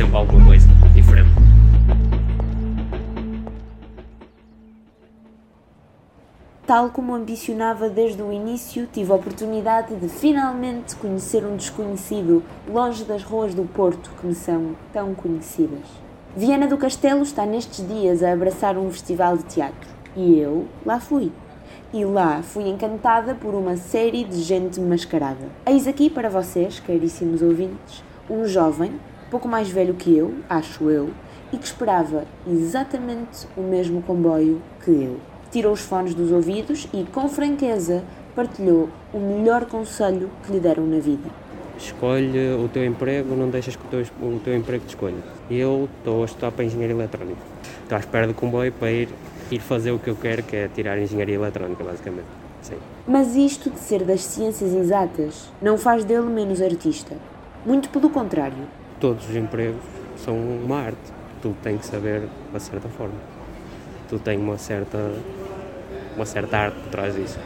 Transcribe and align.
sempre 0.00 0.16
alguma 0.16 0.46
coisa 0.46 0.66
diferente. 0.94 1.28
Tal 6.66 6.88
como 6.88 7.14
ambicionava 7.14 7.90
desde 7.90 8.22
o 8.22 8.32
início, 8.32 8.88
tive 8.90 9.12
a 9.12 9.16
oportunidade 9.16 9.94
de 9.96 10.08
finalmente 10.08 10.96
conhecer 10.96 11.44
um 11.44 11.54
desconhecido 11.56 12.42
longe 12.66 13.04
das 13.04 13.22
ruas 13.22 13.54
do 13.54 13.64
Porto 13.64 14.10
que 14.18 14.26
me 14.26 14.34
são 14.34 14.74
tão 14.90 15.14
conhecidas. 15.14 15.84
Viana 16.34 16.66
do 16.66 16.78
Castelo 16.78 17.22
está 17.22 17.44
nestes 17.44 17.86
dias 17.86 18.22
a 18.22 18.32
abraçar 18.32 18.78
um 18.78 18.90
festival 18.90 19.36
de 19.36 19.44
teatro 19.44 19.90
e 20.16 20.38
eu 20.38 20.66
lá 20.86 20.98
fui. 20.98 21.30
E 21.92 22.04
lá 22.04 22.40
fui 22.42 22.68
encantada 22.68 23.34
por 23.34 23.52
uma 23.52 23.76
série 23.76 24.24
de 24.24 24.40
gente 24.40 24.80
mascarada. 24.80 25.48
Eis 25.66 25.86
aqui 25.88 26.08
para 26.08 26.30
vocês, 26.30 26.80
caríssimos 26.80 27.42
ouvintes, 27.42 28.02
um 28.30 28.46
jovem, 28.46 28.92
pouco 29.30 29.48
mais 29.48 29.68
velho 29.70 29.94
que 29.94 30.16
eu, 30.16 30.34
acho 30.48 30.90
eu, 30.90 31.10
e 31.52 31.56
que 31.56 31.64
esperava 31.64 32.24
exatamente 32.46 33.46
o 33.56 33.62
mesmo 33.62 34.02
comboio 34.02 34.60
que 34.84 34.90
eu 34.90 35.20
tirou 35.50 35.72
os 35.72 35.80
fones 35.80 36.14
dos 36.14 36.30
ouvidos 36.30 36.86
e, 36.92 37.04
com 37.04 37.28
franqueza, 37.28 38.04
partilhou 38.34 38.88
o 39.12 39.18
melhor 39.18 39.66
conselho 39.66 40.30
que 40.44 40.52
lhe 40.52 40.60
deram 40.60 40.86
na 40.86 40.98
vida. 40.98 41.28
Escolhe 41.76 42.54
o 42.54 42.68
teu 42.68 42.84
emprego, 42.84 43.34
não 43.34 43.48
deixas 43.48 43.74
que 43.74 43.84
o 43.84 43.88
teu, 43.88 44.00
o 44.22 44.40
teu 44.44 44.54
emprego 44.54 44.84
te 44.84 44.90
escolha. 44.90 45.16
Eu 45.50 45.88
estou 45.98 46.22
a 46.22 46.26
estudar 46.26 46.52
para 46.52 46.64
Engenharia 46.64 46.94
Eletrónica. 46.94 47.40
Estou 47.82 47.96
à 47.96 47.98
espera 47.98 48.26
do 48.26 48.34
comboio 48.34 48.70
para 48.72 48.92
ir, 48.92 49.08
ir 49.50 49.60
fazer 49.60 49.90
o 49.90 49.98
que 49.98 50.08
eu 50.08 50.16
quero, 50.16 50.42
que 50.42 50.54
é 50.54 50.68
tirar 50.68 50.98
Engenharia 50.98 51.34
Eletrónica, 51.34 51.82
basicamente. 51.82 52.26
Sim. 52.62 52.76
Mas 53.08 53.34
isto 53.34 53.70
de 53.70 53.78
ser 53.78 54.04
das 54.04 54.22
ciências 54.22 54.72
exatas 54.74 55.50
não 55.60 55.78
faz 55.78 56.04
dele 56.04 56.26
menos 56.26 56.60
artista. 56.60 57.16
Muito 57.64 57.88
pelo 57.88 58.10
contrário. 58.10 58.68
Todos 59.00 59.28
os 59.28 59.34
empregos 59.34 59.80
são 60.16 60.36
uma 60.36 60.76
arte. 60.76 60.98
Tu 61.40 61.54
tem 61.62 61.78
que 61.78 61.86
saber, 61.86 62.20
de 62.20 62.28
uma 62.50 62.60
certa 62.60 62.88
forma. 62.88 63.14
Tu 64.08 64.18
tem 64.18 64.38
uma 64.38 64.58
certa 64.58 64.98
uma 66.14 66.26
certa 66.26 66.58
arte 66.58 66.78
por 66.80 66.90
trás 66.90 67.14
disso. 67.14 67.38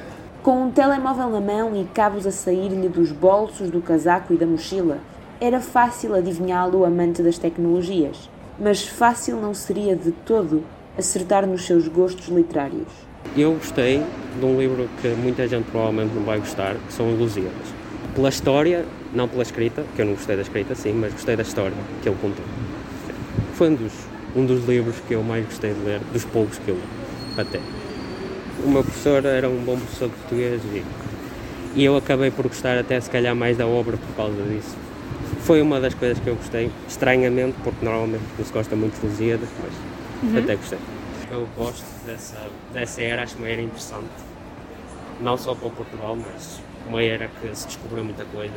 Com 0.43 0.65
um 0.65 0.71
telemóvel 0.71 1.31
na 1.31 1.41
mão 1.41 1.75
e 1.77 1.85
cabos 1.95 2.27
a 2.27 2.33
sair-lhe 2.33 2.89
dos 2.89 3.13
bolsos 3.13 3.71
do 3.71 3.81
casaco 3.81 4.35
e 4.35 4.37
da 4.37 4.47
mochila, 4.47 4.99
era 5.41 5.61
fácil 5.61 6.15
adivinhá-lo 6.15 6.85
amante 6.85 7.23
das 7.23 7.39
tecnologias, 7.39 8.29
mas 8.59 8.87
fácil 8.87 9.37
não 9.37 9.55
seria 9.55 9.95
de 9.97 10.11
todo 10.11 10.63
acertar 10.99 11.47
nos 11.47 11.65
seus 11.65 11.89
gostos 11.89 12.29
literários. 12.29 12.89
Eu 13.37 13.53
gostei 13.53 14.03
de 14.39 14.45
um 14.45 14.59
livro 14.59 14.89
que 15.01 15.09
muita 15.09 15.47
gente 15.49 15.71
provavelmente 15.71 16.15
não 16.15 16.25
vai 16.25 16.39
gostar, 16.39 16.75
que 16.75 16.93
são 16.93 17.15
Lusíadas. 17.15 17.84
Pela 18.15 18.29
história, 18.29 18.85
não 19.13 19.29
pela 19.29 19.43
escrita, 19.43 19.85
que 19.95 20.03
eu 20.03 20.07
não 20.07 20.15
gostei 20.15 20.37
da 20.37 20.43
escrita, 20.43 20.75
sim, 20.75 20.93
mas 20.93 21.13
gostei 21.13 21.37
da 21.37 21.43
história 21.43 21.77
que 22.03 22.09
ele 22.09 22.17
contou. 22.21 22.45
Foi 23.55 23.71
um 23.71 23.75
dos, 23.75 23.93
um 24.37 24.47
dos 24.47 24.65
livros 24.67 24.97
que 25.07 25.15
eu 25.15 25.23
mais 25.23 25.45
gostei 25.45 25.75
de 25.75 25.81
ler, 25.81 26.01
dos 26.13 26.25
poucos 26.25 26.59
que 26.59 26.69
eu 26.69 26.77
li, 26.77 26.83
até 27.37 27.61
o 28.65 28.69
meu 28.69 28.83
professor 28.83 29.25
era 29.25 29.49
um 29.49 29.63
bom 29.63 29.77
professor 29.77 30.09
de 30.09 30.15
português 30.15 30.63
e, 30.73 30.85
e 31.75 31.85
eu 31.85 31.97
acabei 31.97 32.31
por 32.31 32.47
gostar 32.49 32.79
até 32.79 32.99
se 33.01 33.11
calhar 33.11 33.35
mais 33.35 33.57
da 33.57 33.67
obra 33.67 33.97
por 33.97 34.17
causa 34.17 34.43
disso. 34.43 34.77
Foi 35.41 35.61
uma 35.61 35.79
das 35.79 35.93
coisas 35.93 36.19
que 36.19 36.29
eu 36.29 36.37
gostei, 36.37 36.71
estranhamente, 36.89 37.57
porque 37.63 37.85
normalmente 37.85 38.23
não 38.39 38.45
se 38.45 38.53
gosta 38.53 38.75
muito 38.75 38.99
de 38.99 39.07
Lusíadas, 39.07 39.49
mas 39.63 40.33
uhum. 40.33 40.39
até 40.39 40.57
gostei. 40.57 40.79
Eu 41.31 41.47
gosto 41.57 41.85
dessa, 42.07 42.39
dessa 42.73 43.03
era, 43.03 43.23
acho 43.23 43.37
uma 43.37 43.49
era 43.49 43.61
interessante, 43.61 44.09
não 45.25 45.39
só 45.39 45.55
para 45.55 45.71
Portugal, 45.71 46.17
mas 46.17 46.61
uma 46.87 47.03
era 47.03 47.29
que 47.41 47.57
se 47.57 47.67
descobriu 47.67 48.05
muita 48.05 48.25
coisa, 48.27 48.53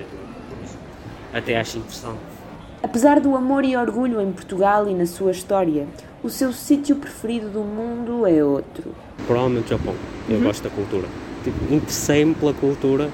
até 1.34 1.58
acho 1.58 1.78
interessante. 1.78 2.20
Apesar 2.84 3.20
do 3.22 3.36
amor 3.36 3.64
e 3.64 3.76
orgulho 3.76 4.22
em 4.22 4.32
Portugal 4.32 4.88
e 4.88 4.94
na 4.94 5.06
sua 5.06 5.32
história, 5.32 5.88
o 6.22 6.30
seu 6.30 6.52
sítio 6.52 6.98
preferido 6.98 7.50
do 7.50 7.62
mundo 7.62 8.28
é 8.28 8.44
outro. 8.44 8.94
Provavelmente 9.26 9.74
o 9.74 9.78
Japão. 9.78 9.96
Eu 10.30 10.36
uhum. 10.36 10.44
gosto 10.44 10.64
da 10.64 10.70
cultura. 10.70 11.08
Tipo, 11.44 11.74
Interessei-me 11.74 12.36
pela 12.36 12.54
cultura. 12.54 13.10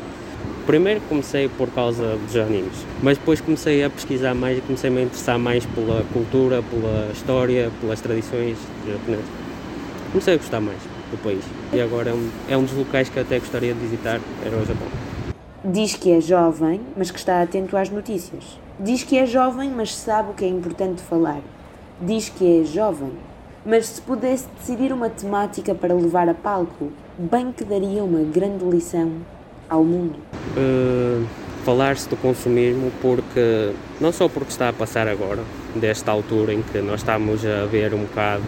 Primeiro 0.66 1.01
comecei 1.01 1.47
por 1.47 1.69
causa 1.69 2.16
dos 2.16 2.35
animes, 2.38 2.85
mas 3.01 3.17
depois 3.17 3.41
comecei 3.41 3.83
a 3.83 3.89
pesquisar 3.89 4.33
mais 4.33 4.57
e 4.57 4.61
comecei-me 4.61 4.99
a 4.99 5.03
interessar 5.03 5.38
mais 5.38 5.66
pela 5.66 6.03
cultura, 6.13 6.63
pela 6.63 7.11
história, 7.11 7.69
pelas 7.81 7.99
tradições 7.99 8.57
japonesas. 8.88 9.25
Comecei 10.11 10.35
a 10.35 10.38
gostar 10.38 10.61
mais 10.61 10.92
do 11.16 11.24
país. 11.24 11.44
E 11.72 11.81
agora 11.81 12.09
é 12.09 12.13
um, 12.13 12.29
é 12.50 12.57
um 12.57 12.63
dos 12.63 12.74
locais 12.74 13.09
que 13.09 13.18
eu 13.18 13.24
até 13.24 13.40
gostaria 13.40 13.74
de 13.74 13.79
visitar, 13.79 14.19
era 14.46 14.57
o 14.57 14.66
Japão. 14.66 14.88
Diz 15.66 15.96
que 15.96 16.12
é 16.12 16.19
jovem, 16.19 16.81
mas 16.97 17.09
que 17.09 17.18
está 17.18 17.41
atento 17.41 17.78
às 17.78 17.90
notícias. 17.90 18.59
Diz 18.79 19.03
que 19.03 19.18
é 19.18 19.25
jovem, 19.25 19.69
mas 19.69 19.96
sabe 19.96 20.31
o 20.31 20.34
que 20.34 20.44
é 20.44 20.47
importante 20.47 21.02
falar 21.02 21.41
diz 22.02 22.29
que 22.29 22.62
é 22.62 22.66
jovem, 22.66 23.12
mas 23.66 23.88
se 23.88 24.02
pudesse 24.02 24.46
decidir 24.59 24.91
uma 24.91 25.09
temática 25.09 25.73
para 25.73 25.94
levar 25.94 26.28
a 26.28 26.34
palco, 26.34 26.91
bem 27.18 27.52
que 27.52 27.63
daria 27.63 28.03
uma 28.03 28.23
grande 28.23 28.66
lição 28.66 29.12
ao 29.69 29.84
mundo. 29.84 30.16
Uh, 30.57 31.25
Falar-se 31.63 32.09
do 32.09 32.18
consumismo 32.18 32.91
porque, 33.02 33.72
não 34.02 34.12
só 34.12 34.28
porque 34.28 34.52
está 34.52 34.68
a 34.68 34.73
passar 34.73 35.07
agora, 35.07 35.40
desta 35.73 36.12
altura 36.12 36.53
em 36.53 36.62
que 36.62 36.79
nós 36.79 37.00
estamos 37.00 37.46
a 37.46 37.66
ver 37.66 37.94
um 37.94 38.02
bocado 38.02 38.44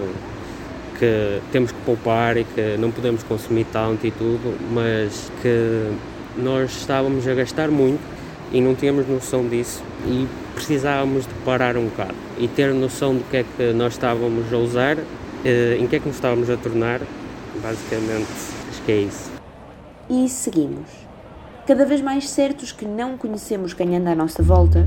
que 1.00 1.41
temos 1.51 1.72
que 1.72 1.78
poupar 1.85 2.38
e 2.38 2.44
que 2.44 2.78
não 2.78 2.91
podemos 2.91 3.23
consumir 3.23 3.66
tanto 3.72 4.06
e 4.06 4.11
tudo, 4.11 4.57
mas 4.73 5.31
que 5.41 5.91
nós 6.38 6.72
estávamos 6.72 7.28
a 7.28 7.33
gastar 7.33 7.69
muito 7.69 8.01
e 8.51 8.61
não 8.61 8.75
tínhamos 8.75 9.07
noção 9.07 9.47
disso 9.47 9.83
e 10.06 10.28
precisávamos 10.53 11.25
de 11.25 11.33
parar 11.45 11.78
um 11.78 11.85
bocado 11.85 12.16
e 12.38 12.47
ter 12.47 12.73
noção 12.73 13.16
do 13.16 13.23
que 13.29 13.38
é 13.38 13.45
que 13.57 13.73
nós 13.73 13.94
estávamos 13.94 14.51
a 14.51 14.57
usar, 14.57 14.97
eh, 15.44 15.78
em 15.79 15.88
que 15.88 15.95
é 15.95 16.00
que 16.00 16.07
nos 16.07 16.16
estávamos 16.16 16.50
a 16.50 16.57
tornar, 16.57 17.01
basicamente 17.62 18.27
acho 18.69 18.81
que 18.85 18.91
é 18.91 18.97
isso. 19.01 19.31
E 20.09 20.29
seguimos. 20.29 20.89
Cada 21.67 21.83
vez 21.83 22.00
mais 22.00 22.29
certos 22.29 22.72
que 22.72 22.85
não 22.85 23.17
conhecemos 23.17 23.73
quem 23.73 23.97
anda 23.97 24.12
à 24.12 24.16
nossa 24.16 24.44
volta, 24.44 24.85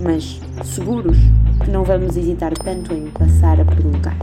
mas 0.00 0.40
seguros 0.64 1.16
que 1.62 1.70
não 1.70 1.84
vamos 1.84 2.16
hesitar 2.16 2.52
tanto 2.52 2.92
em 2.92 3.06
passar 3.10 3.60
a 3.60 3.64
perguntar. 3.64 4.16